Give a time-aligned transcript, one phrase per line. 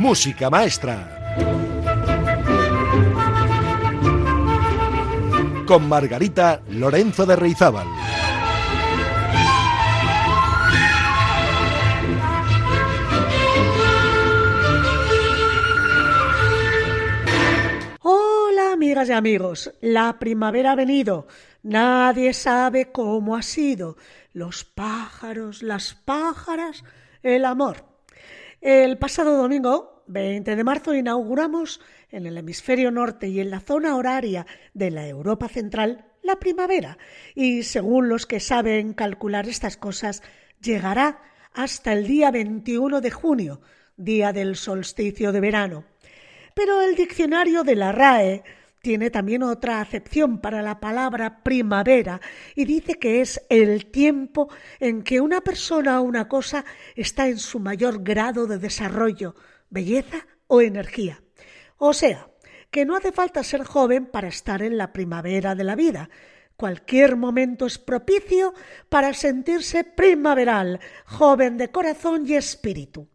[0.00, 1.36] Música Maestra.
[5.66, 7.86] Con Margarita Lorenzo de Reizábal.
[18.00, 21.28] Hola amigas y amigos, la primavera ha venido,
[21.62, 23.98] nadie sabe cómo ha sido,
[24.32, 26.84] los pájaros, las pájaras,
[27.22, 27.89] el amor.
[28.60, 33.96] El pasado domingo, 20 de marzo, inauguramos en el hemisferio norte y en la zona
[33.96, 36.98] horaria de la Europa central la primavera
[37.34, 40.22] y según los que saben calcular estas cosas,
[40.60, 41.22] llegará
[41.54, 43.62] hasta el día 21 de junio,
[43.96, 45.84] día del solsticio de verano.
[46.54, 48.44] Pero el diccionario de la RAE
[48.82, 52.20] tiene también otra acepción para la palabra primavera
[52.54, 56.64] y dice que es el tiempo en que una persona o una cosa
[56.96, 59.34] está en su mayor grado de desarrollo,
[59.68, 61.22] belleza o energía.
[61.76, 62.28] O sea,
[62.70, 66.08] que no hace falta ser joven para estar en la primavera de la vida.
[66.56, 68.54] Cualquier momento es propicio
[68.88, 73.08] para sentirse primaveral, joven de corazón y espíritu.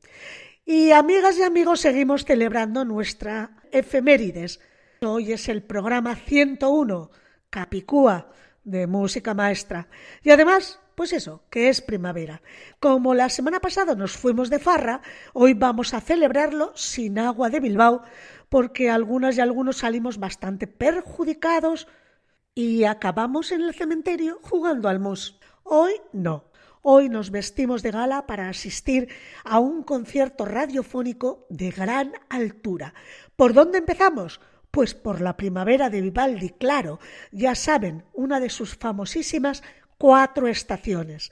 [0.65, 4.59] Y amigas y amigos, seguimos celebrando nuestra efemérides
[5.05, 7.11] Hoy es el programa 101,
[7.51, 8.31] Capicúa,
[8.63, 9.87] de música maestra.
[10.23, 12.41] Y además, pues eso, que es primavera.
[12.79, 15.01] Como la semana pasada nos fuimos de farra,
[15.33, 18.01] hoy vamos a celebrarlo sin agua de Bilbao,
[18.49, 21.87] porque algunas y algunos salimos bastante perjudicados
[22.55, 25.39] y acabamos en el cementerio jugando al mus.
[25.63, 26.45] Hoy no.
[26.81, 29.09] Hoy nos vestimos de gala para asistir
[29.43, 32.93] a un concierto radiofónico de gran altura.
[33.35, 34.39] ¿Por dónde empezamos?
[34.75, 36.99] Pues por la primavera de Vivaldi, claro,
[37.31, 39.63] ya saben, una de sus famosísimas
[39.97, 41.31] cuatro estaciones.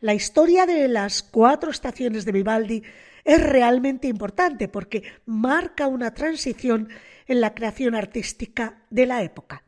[0.00, 2.82] La historia de las cuatro estaciones de Vivaldi
[3.24, 6.90] es realmente importante porque marca una transición
[7.26, 9.64] en la creación artística de la época.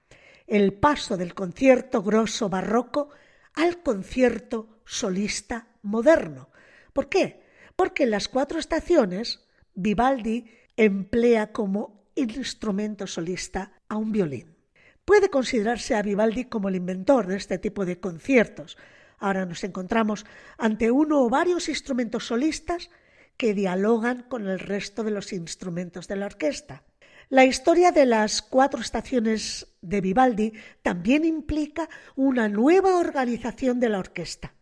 [0.47, 3.09] El paso del concierto grosso barroco
[3.55, 6.51] al concierto solista moderno.
[6.93, 7.41] ¿Por qué?
[7.77, 14.57] Porque en las cuatro estaciones Vivaldi emplea como instrumento solista a un violín.
[15.05, 18.77] Puede considerarse a Vivaldi como el inventor de este tipo de conciertos.
[19.19, 20.27] Ahora nos encontramos
[20.59, 22.91] ante uno o varios instrumentos solistas
[23.37, 26.83] que dialogan con el resto de los instrumentos de la orquesta.
[27.29, 30.53] La historia de las cuatro estaciones de Vivaldi
[30.83, 34.55] también implica una nueva organización de la orquesta.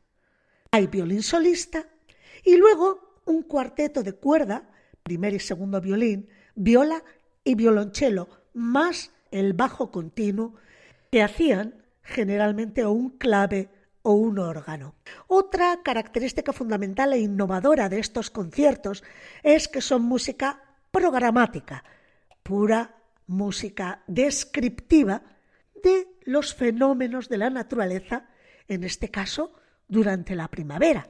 [0.70, 1.88] Hay violín solista
[2.42, 4.70] y luego un cuarteto de cuerda,
[5.02, 7.02] primer y segundo violín, viola
[7.44, 10.54] y violonchelo más el bajo continuo
[11.12, 13.68] que hacían generalmente un clave
[14.02, 14.94] o un órgano.
[15.26, 19.02] Otra característica fundamental e innovadora de estos conciertos
[19.42, 21.84] es que son música programática,
[22.42, 22.96] pura
[23.26, 25.22] música descriptiva
[25.82, 28.28] de los fenómenos de la naturaleza,
[28.68, 29.54] en este caso
[29.88, 31.08] durante la primavera.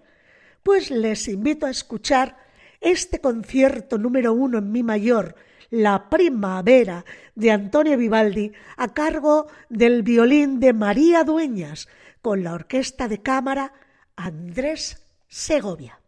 [0.63, 2.37] Pues les invito a escuchar
[2.81, 5.35] este concierto número uno en mi mayor
[5.75, 7.05] la Primavera
[7.35, 11.89] de Antonio Vivaldi a cargo del violín de María Dueñas
[12.23, 13.73] con la orquesta de cámara
[14.15, 15.99] Andrés Segovia.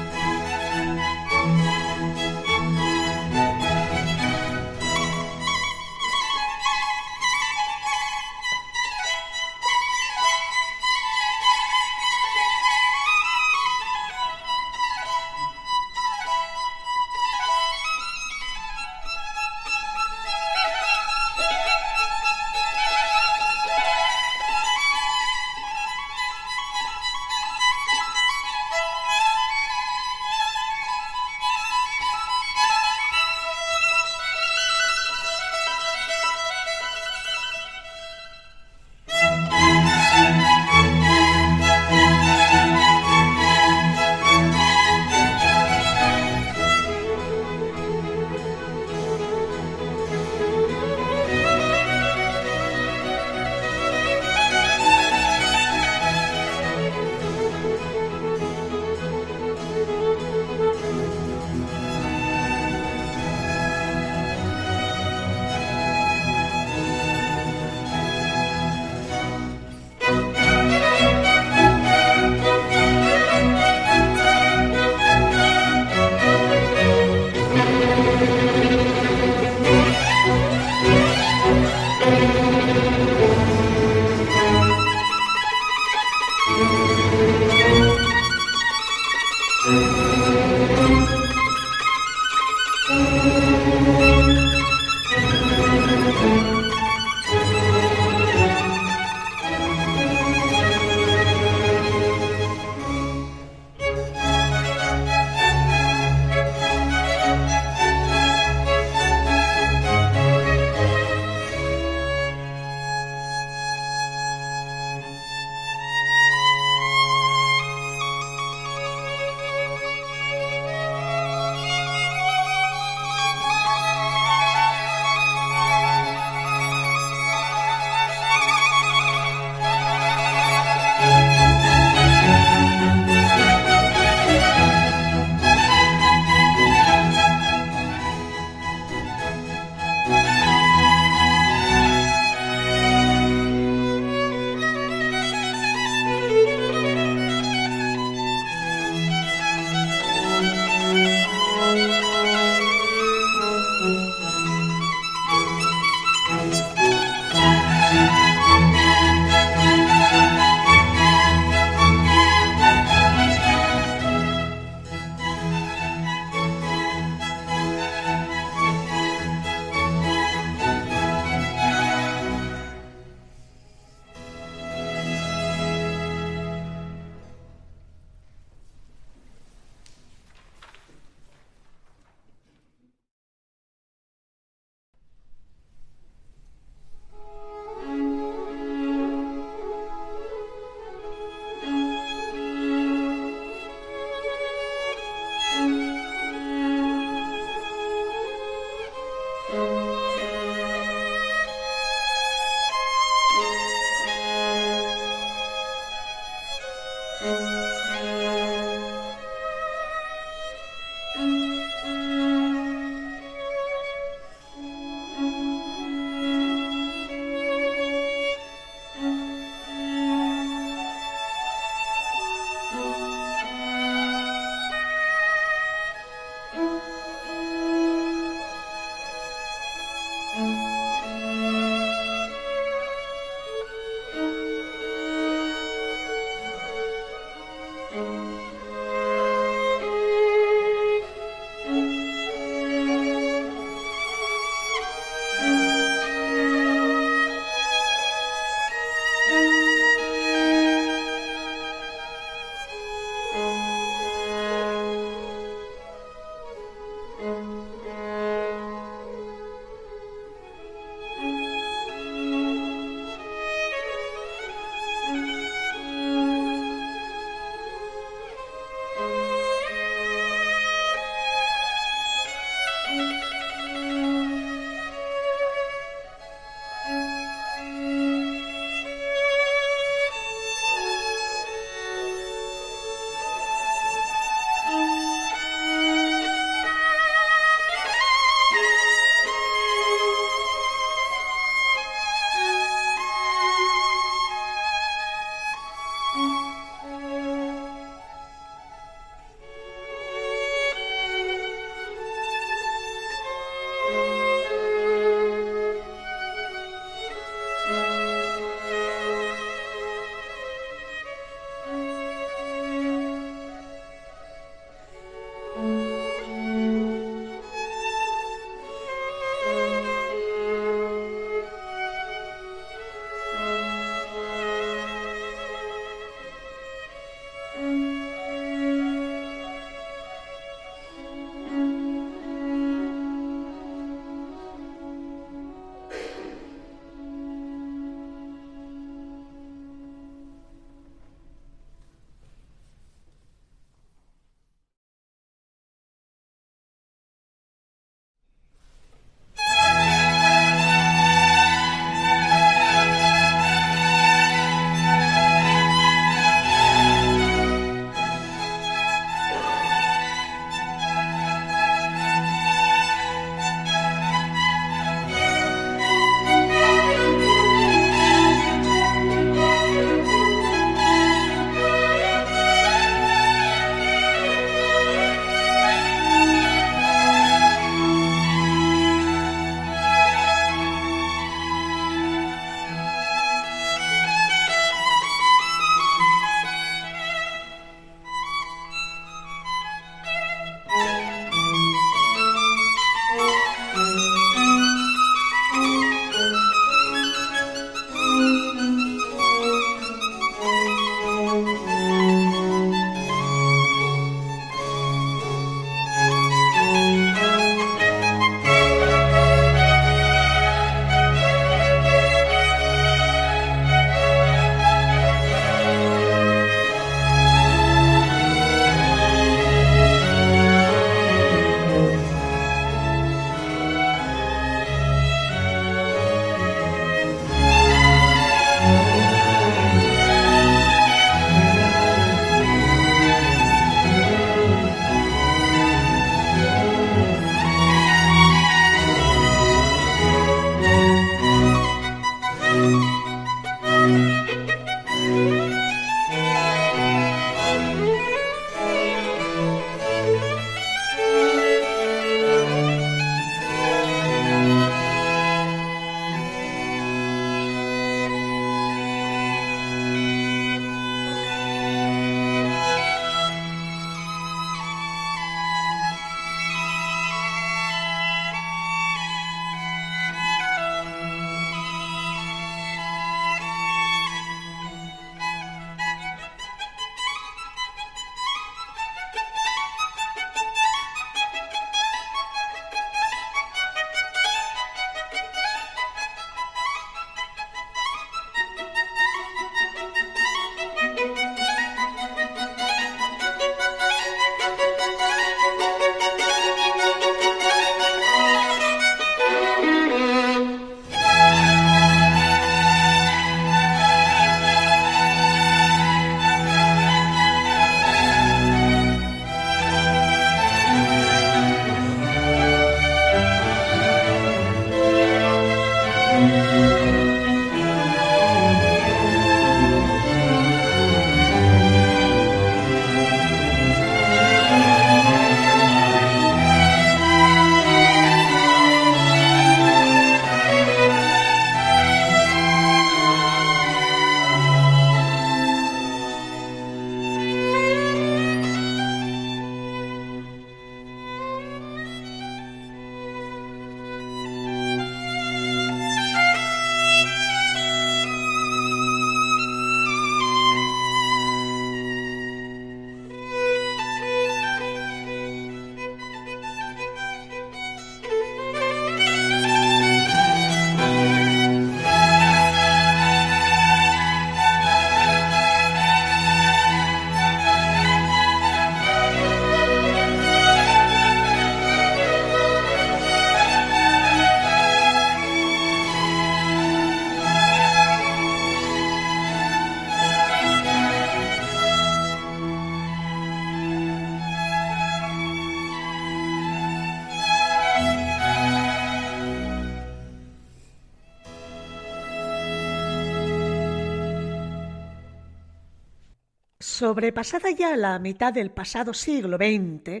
[596.62, 600.00] Sobrepasada ya la mitad del pasado siglo XX,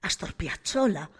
[0.00, 1.10] Astor Piazzolla,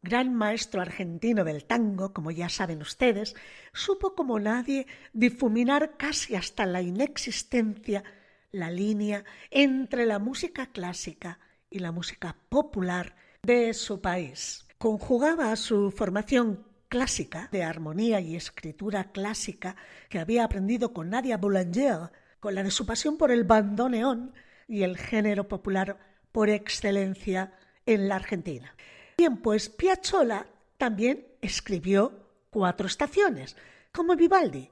[0.00, 3.36] gran maestro argentino del tango, como ya saben ustedes,
[3.74, 8.04] supo como nadie difuminar casi hasta la inexistencia
[8.52, 14.66] la línea entre la música clásica y la música popular de su país.
[14.78, 19.76] Conjugaba su formación clásica de armonía y escritura clásica
[20.08, 22.10] que había aprendido con Nadia Boulanger,
[22.42, 24.34] con la de su pasión por el bandoneón
[24.66, 25.96] y el género popular
[26.32, 27.52] por excelencia
[27.86, 28.74] en la Argentina.
[29.16, 33.56] Bien, pues Piazzolla también escribió cuatro estaciones,
[33.92, 34.70] como Vivaldi,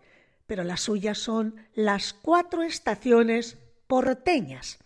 [0.49, 4.81] pero las suyas son las cuatro estaciones porteñas,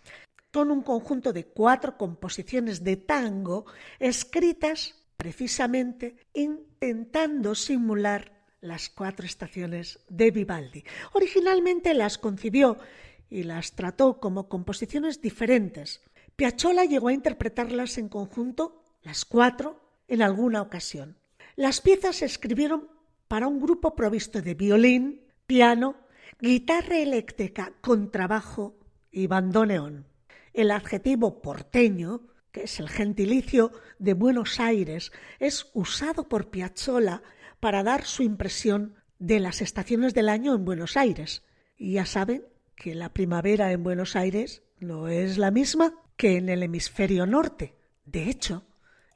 [0.53, 3.65] con un conjunto de cuatro composiciones de tango
[3.99, 8.34] escritas precisamente intentando simular
[8.65, 10.85] las cuatro estaciones de Vivaldi.
[11.13, 12.79] Originalmente las concibió
[13.29, 16.01] y las trató como composiciones diferentes.
[16.35, 21.19] Piazzolla llegó a interpretarlas en conjunto, las cuatro, en alguna ocasión.
[21.57, 22.89] Las piezas se escribieron
[23.29, 25.97] para un grupo provisto de violín, piano,
[26.41, 28.79] guitarra eléctrica, contrabajo
[29.11, 30.07] y bandoneón.
[30.55, 37.23] El adjetivo porteño, que es el gentilicio de Buenos Aires, es usado por Piazzolla
[37.65, 41.43] para dar su impresión de las estaciones del año en Buenos Aires.
[41.79, 42.45] Y ya saben
[42.77, 47.75] que la primavera en Buenos Aires no es la misma que en el hemisferio norte.
[48.05, 48.67] De hecho,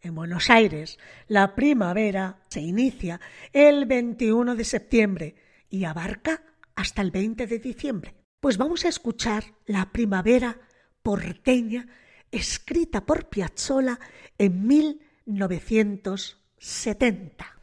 [0.00, 3.20] en Buenos Aires la primavera se inicia
[3.52, 5.34] el 21 de septiembre
[5.68, 6.42] y abarca
[6.74, 8.14] hasta el 20 de diciembre.
[8.40, 10.58] Pues vamos a escuchar la primavera
[11.02, 11.86] porteña
[12.30, 14.00] escrita por Piazzolla
[14.38, 17.57] en 1970.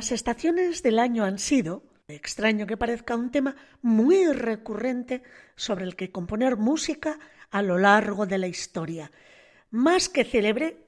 [0.00, 5.22] Las estaciones del año han sido, extraño que parezca, un tema muy recurrente
[5.56, 7.18] sobre el que componer música
[7.50, 9.12] a lo largo de la historia.
[9.70, 10.86] Más que célebre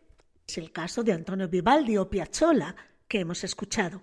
[0.49, 2.75] es el caso de Antonio Vivaldi o Piazzolla,
[3.07, 4.01] que hemos escuchado.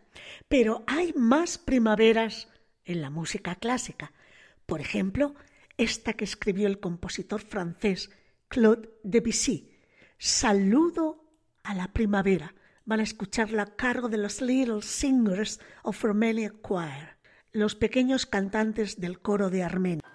[0.48, 2.48] Pero hay más primaveras
[2.86, 4.14] en la música clásica.
[4.68, 5.34] Por ejemplo,
[5.76, 8.12] esta que escribió el compositor francés
[8.48, 9.72] Claude Debussy,
[10.20, 11.26] Saludo
[11.64, 12.54] a la primavera,
[12.90, 17.20] van a escucharla a cargo de los Little Singers of Armenia Choir,
[17.52, 20.09] los pequeños cantantes del coro de Armenia.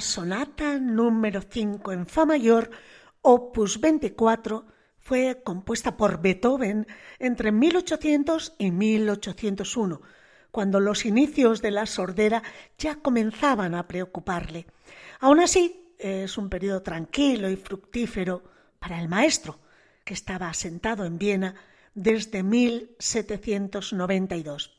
[0.00, 2.70] Sonata número 5 en Fa mayor,
[3.22, 4.66] opus 24,
[4.98, 6.86] fue compuesta por Beethoven
[7.18, 10.00] entre 1800 y 1801,
[10.50, 12.42] cuando los inicios de la sordera
[12.78, 14.66] ya comenzaban a preocuparle.
[15.20, 18.42] Aún así, es un periodo tranquilo y fructífero
[18.78, 19.58] para el maestro,
[20.04, 21.56] que estaba asentado en Viena
[21.94, 24.78] desde 1792.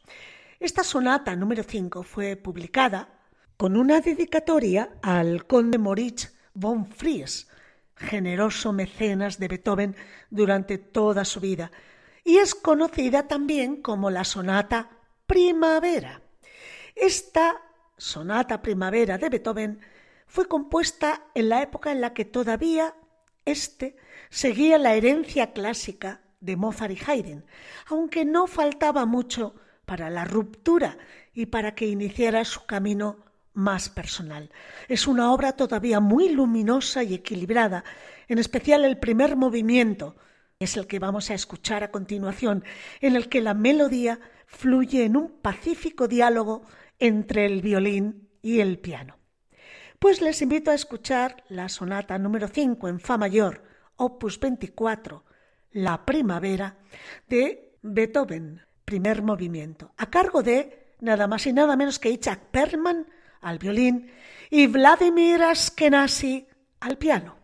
[0.60, 3.17] Esta sonata número 5 fue publicada
[3.58, 7.48] con una dedicatoria al conde Moritz von Fries,
[7.96, 9.96] generoso mecenas de Beethoven
[10.30, 11.72] durante toda su vida,
[12.24, 14.92] y es conocida también como la sonata
[15.26, 16.22] Primavera.
[16.96, 17.62] Esta
[17.98, 19.80] sonata Primavera de Beethoven
[20.28, 22.94] fue compuesta en la época en la que todavía
[23.46, 23.96] éste
[24.30, 27.46] seguía la herencia clásica de Mozart y Haydn,
[27.88, 30.98] aunque no faltaba mucho para la ruptura
[31.34, 33.27] y para que iniciara su camino
[33.58, 34.52] más personal.
[34.88, 37.84] Es una obra todavía muy luminosa y equilibrada,
[38.28, 40.16] en especial el primer movimiento,
[40.60, 42.64] es el que vamos a escuchar a continuación,
[43.02, 46.64] en el que la melodía fluye en un pacífico diálogo
[47.00, 49.18] entre el violín y el piano.
[49.98, 53.64] Pues les invito a escuchar la sonata número 5 en Fa mayor,
[53.96, 55.26] opus 24,
[55.72, 56.78] La primavera,
[57.28, 63.08] de Beethoven, primer movimiento, a cargo de nada más y nada menos que Itzhak Perman
[63.42, 64.12] al violín
[64.50, 66.48] y Vladimir Askenazi
[66.80, 67.37] al piano.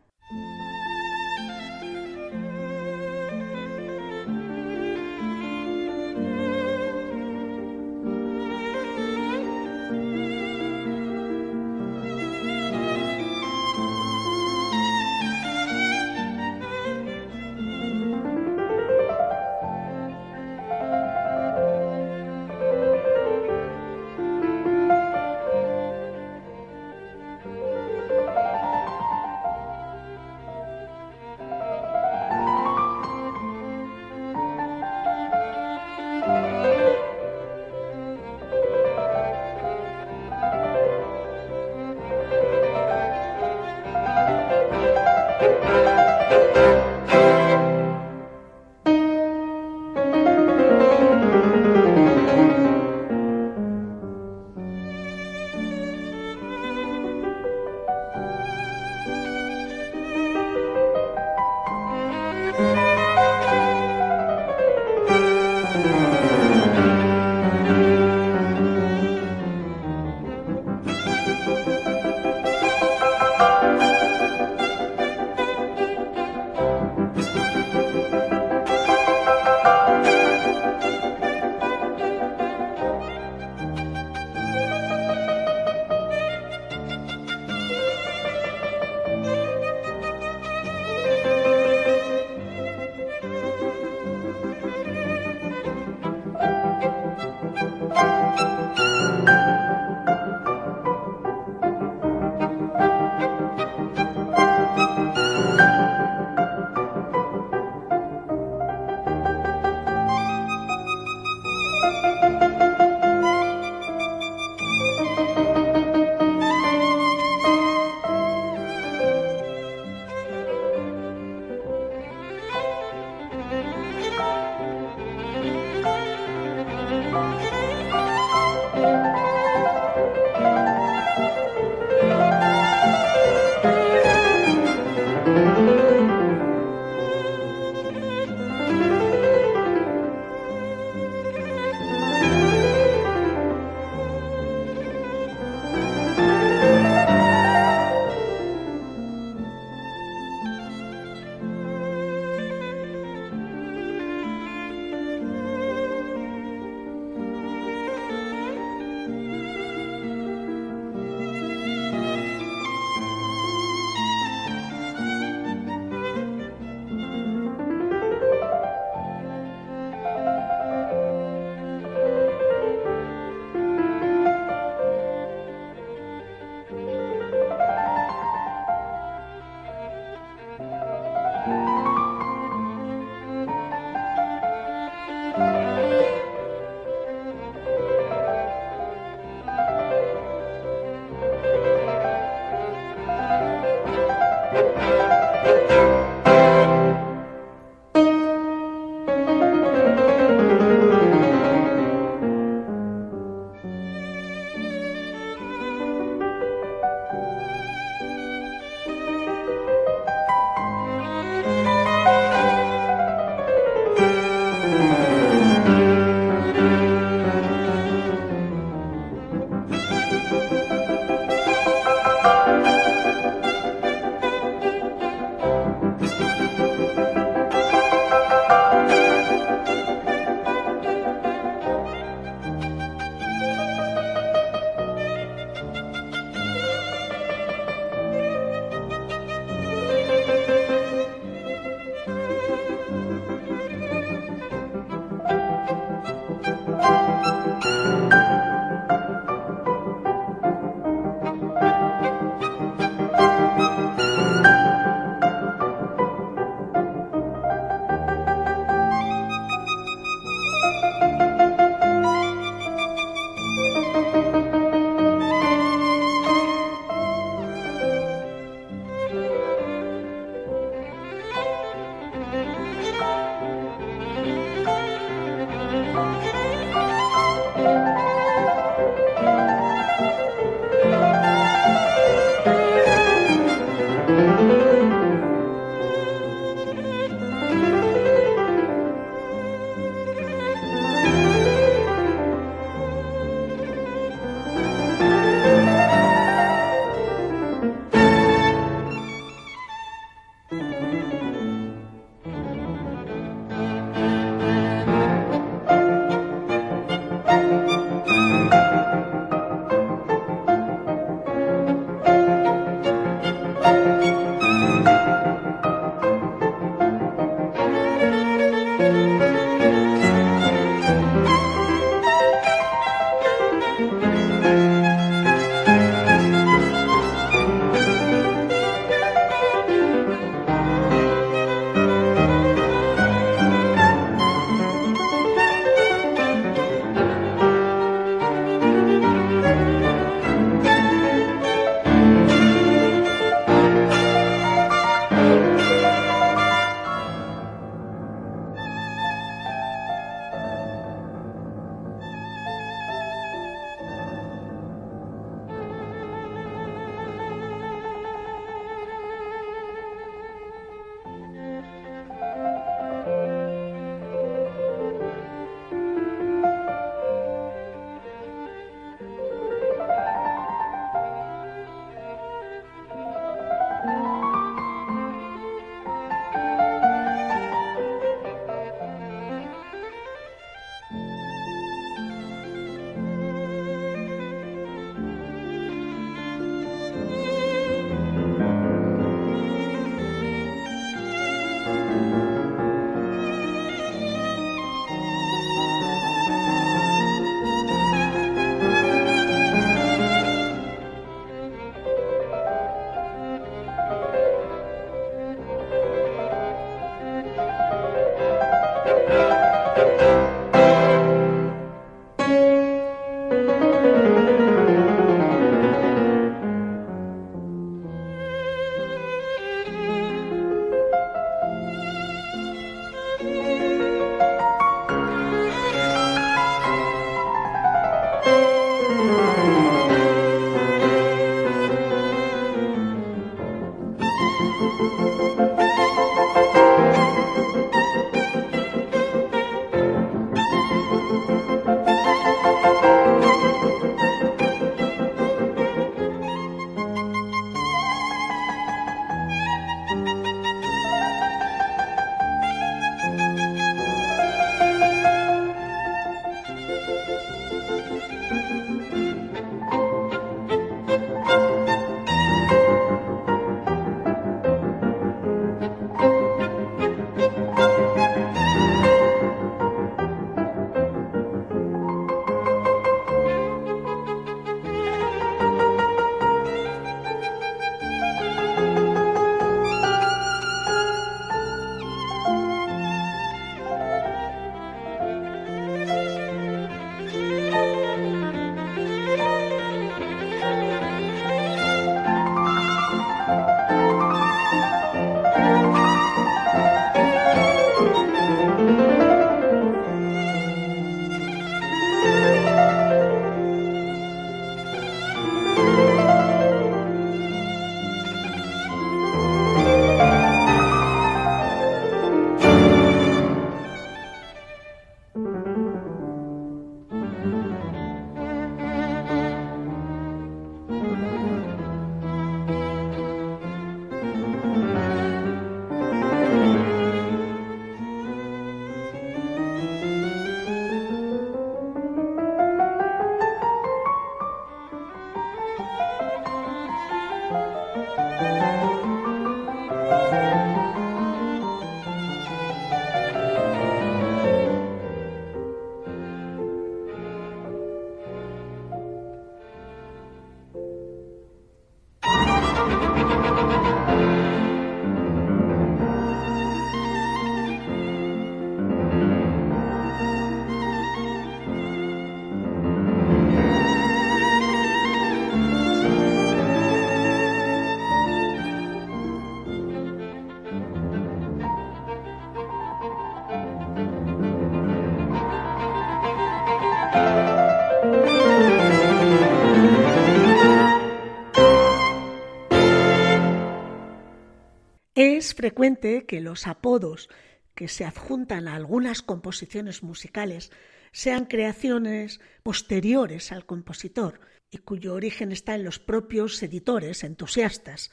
[585.24, 587.08] Es frecuente que los apodos
[587.56, 590.52] que se adjuntan a algunas composiciones musicales
[590.92, 594.19] sean creaciones posteriores al compositor
[594.52, 597.90] y cuyo origen está en los propios editores entusiastas,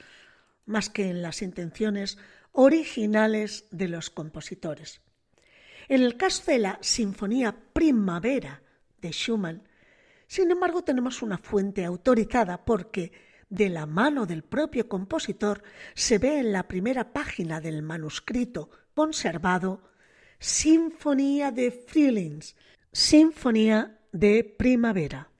[0.67, 2.19] más que en las intenciones
[2.51, 5.01] originales de los compositores.
[5.87, 8.61] En el caso de la Sinfonía Primavera
[9.01, 9.69] de Schumann,
[10.27, 15.63] sin embargo, tenemos una fuente autorizada porque de la mano del propio compositor
[15.95, 19.83] se ve en la primera página del manuscrito conservado
[20.39, 22.57] Sinfonía de Feelings,
[22.93, 25.31] Sinfonía de Primavera.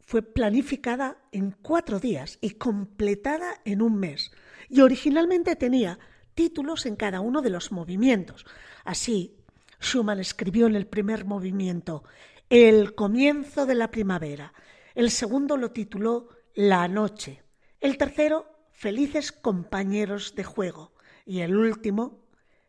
[0.00, 4.32] Fue planificada en cuatro días y completada en un mes,
[4.68, 5.98] y originalmente tenía
[6.34, 8.44] títulos en cada uno de los movimientos.
[8.84, 9.36] Así,
[9.80, 12.04] Schumann escribió en el primer movimiento
[12.50, 14.52] El comienzo de la primavera.
[14.94, 17.42] El segundo lo tituló La noche.
[17.82, 20.92] El tercero, Felices compañeros de juego.
[21.26, 22.20] Y el último,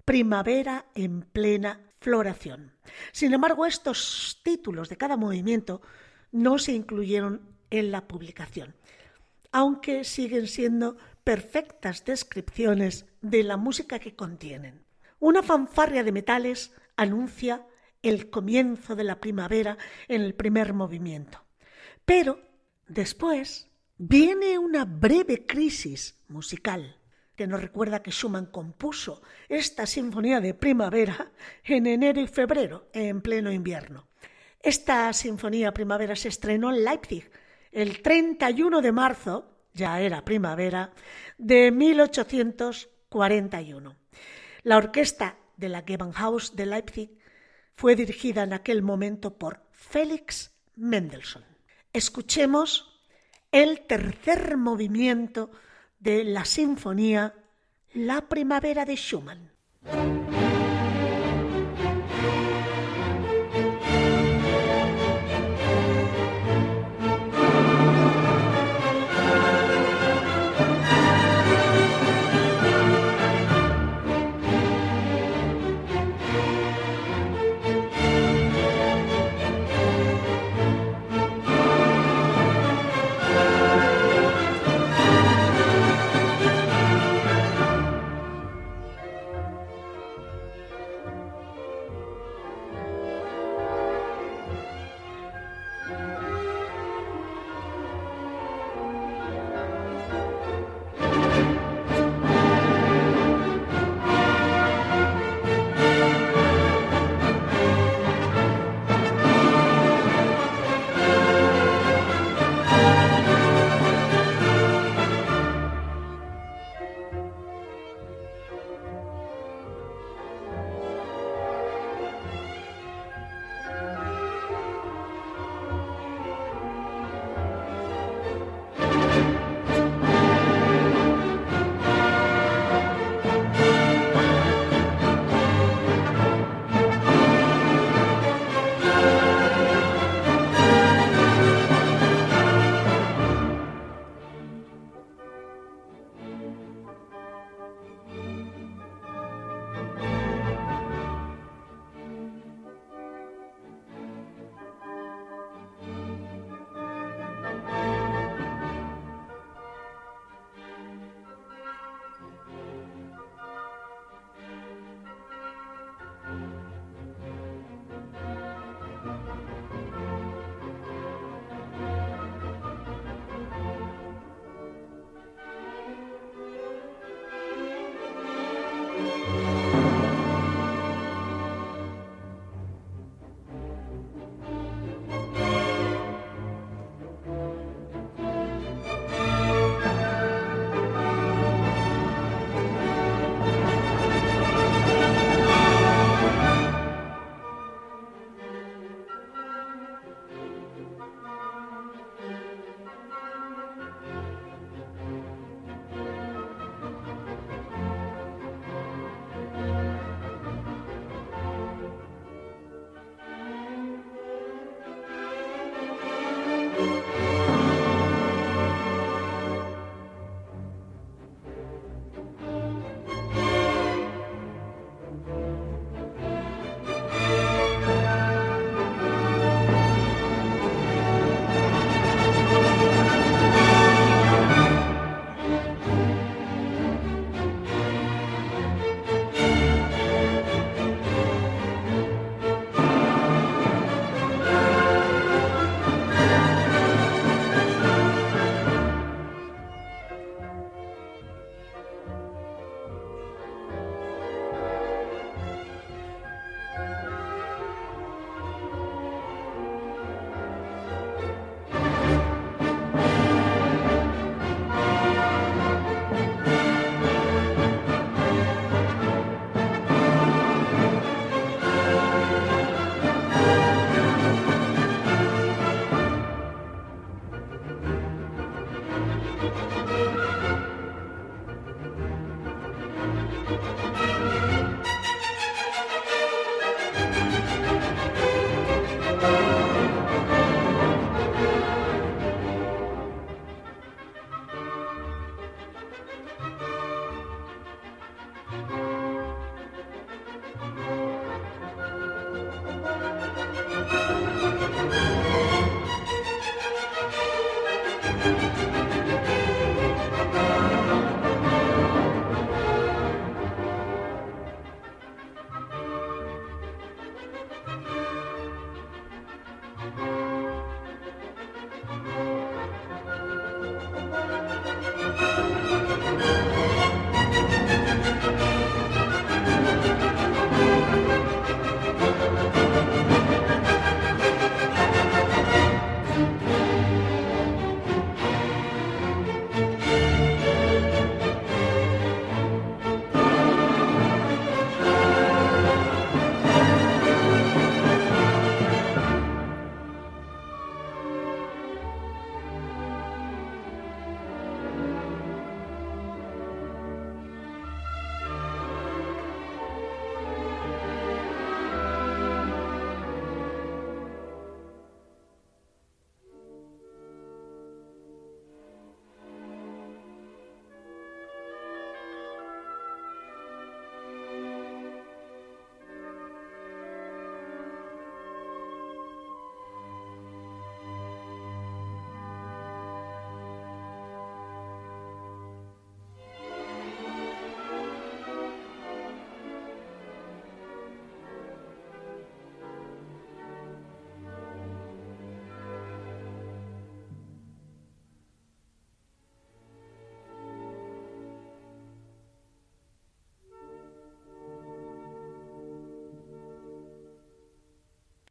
[0.05, 2.73] Primavera en plena floración.
[3.11, 5.81] Sin embargo, estos títulos de cada movimiento
[6.31, 8.75] no se incluyeron en la publicación,
[9.51, 14.83] aunque siguen siendo perfectas descripciones de la música que contienen.
[15.19, 17.67] Una fanfarria de metales anuncia
[18.01, 21.45] el comienzo de la primavera en el primer movimiento.
[22.03, 22.41] Pero
[22.87, 26.97] después viene una breve crisis musical
[27.35, 31.33] que nos recuerda que Schumann compuso esta sinfonía de primavera
[31.63, 34.07] en enero y febrero, en pleno invierno.
[34.59, 37.29] Esta sinfonía primavera se estrenó en Leipzig
[37.71, 40.93] el 31 de marzo, ya era primavera,
[41.37, 43.97] de 1841.
[44.61, 47.17] La orquesta de la Gewandhaus de Leipzig
[47.75, 51.43] fue dirigida en aquel momento por Félix Mendelssohn.
[51.91, 52.92] Escuchemos
[53.53, 55.51] el tercer movimiento
[55.99, 57.35] de la sinfonía
[57.93, 59.51] La primavera de Schumann.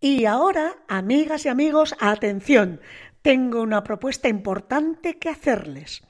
[0.05, 2.81] Y ahora, amigas y amigos, atención,
[3.23, 6.03] tengo una propuesta importante que hacerles.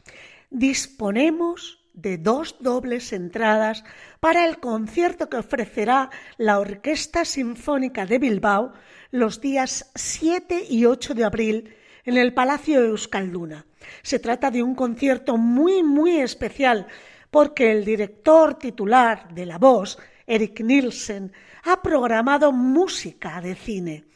[0.49, 3.85] Disponemos de dos dobles entradas
[4.19, 8.73] para el concierto que ofrecerá la Orquesta Sinfónica de Bilbao
[9.11, 11.75] los días 7 y 8 de abril
[12.07, 13.67] en el Palacio Euskalduna.
[14.01, 16.87] Se trata de un concierto muy, muy especial
[17.31, 19.99] porque el director titular de La Voz,
[20.33, 21.31] Eric Nielsen,
[21.65, 24.07] ha programado música de cine.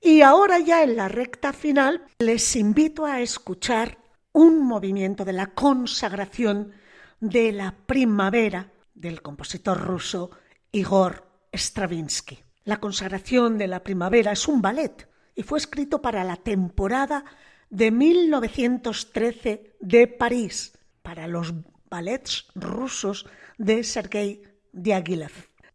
[0.00, 3.98] Y ahora ya en la recta final les invito a escuchar
[4.32, 6.72] un movimiento de la consagración
[7.20, 10.30] de la primavera del compositor ruso
[10.72, 12.42] Igor Stravinsky.
[12.64, 17.24] La consagración de la primavera es un ballet y fue escrito para la temporada
[17.70, 21.54] de 1913 de París, para los
[21.88, 23.26] ballets rusos
[23.58, 25.32] de Sergei Diaghilev.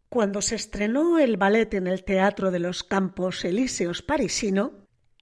[0.08, 4.72] Cuando se estrenó el ballet en el Teatro de los Campos Elíseos parisino,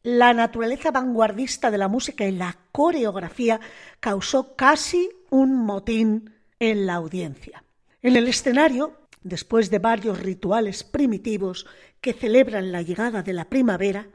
[0.02, 3.60] la naturaleza vanguardista de la música y la coreografía
[3.98, 7.64] causó casi un motín en la audiencia.
[8.02, 11.66] En el escenario, después de varios rituales primitivos
[12.00, 14.06] que celebran la llegada de la primavera,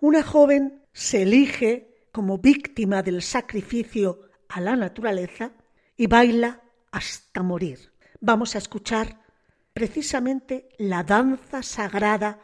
[0.00, 5.52] una joven se elige como víctima del sacrificio a la naturaleza
[5.96, 7.92] y baila hasta morir.
[8.20, 9.20] Vamos a escuchar
[9.72, 12.40] precisamente la danza sagrada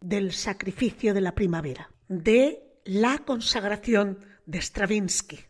[0.00, 5.49] del sacrificio de la primavera, de la consagración de Stravinsky.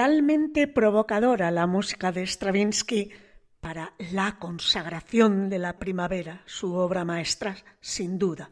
[0.00, 3.10] Realmente provocadora la música de Stravinsky
[3.60, 8.48] para la consagración de la primavera, su obra maestra, sin duda.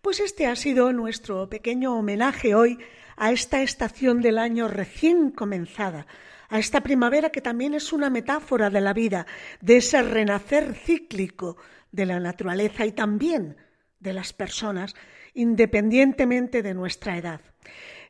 [0.00, 2.78] Pues este ha sido nuestro pequeño homenaje hoy
[3.18, 6.06] a esta estación del año recién comenzada,
[6.48, 9.26] a esta primavera que también es una metáfora de la vida,
[9.60, 11.58] de ese renacer cíclico
[11.92, 13.58] de la naturaleza y también
[14.00, 14.94] de las personas,
[15.34, 17.42] independientemente de nuestra edad.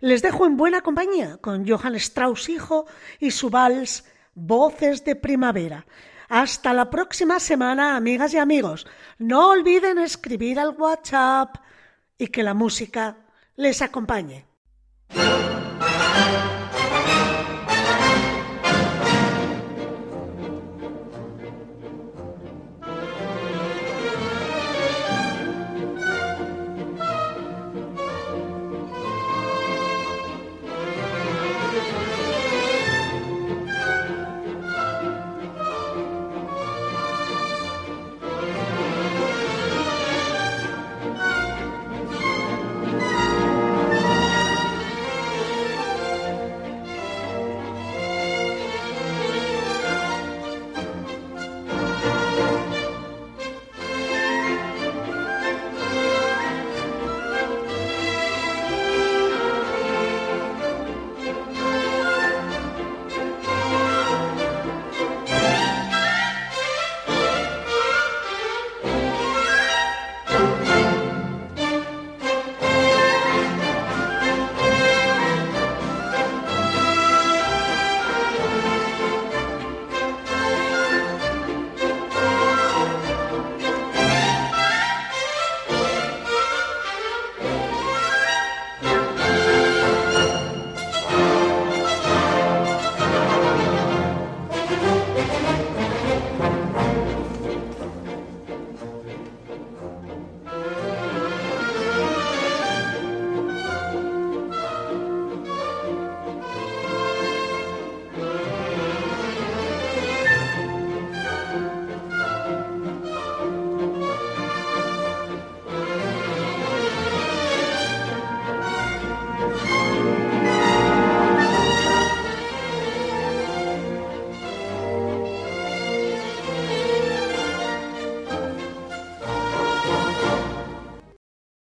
[0.01, 2.87] Les dejo en buena compañía con Johann Strauss hijo
[3.19, 5.87] y su vals Voces de Primavera.
[6.29, 8.87] Hasta la próxima semana, amigas y amigos.
[9.19, 11.57] No olviden escribir al WhatsApp
[12.17, 13.17] y que la música
[13.57, 14.47] les acompañe.